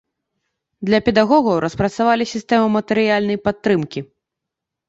[0.89, 3.99] Для педагогаў распрацавалі сістэму матэрыяльнай падтрымкі.